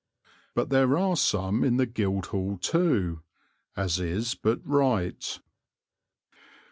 [0.55, 3.21] But there are some in the Guildhall, too,
[3.77, 5.39] as is but right.